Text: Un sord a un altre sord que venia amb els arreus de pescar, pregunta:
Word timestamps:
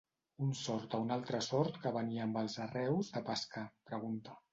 Un 0.43 0.53
sord 0.59 0.95
a 0.97 1.01
un 1.03 1.11
altre 1.15 1.41
sord 1.47 1.77
que 1.83 1.91
venia 1.97 2.23
amb 2.25 2.39
els 2.41 2.57
arreus 2.65 3.13
de 3.19 3.23
pescar, 3.29 3.65
pregunta: 3.91 4.35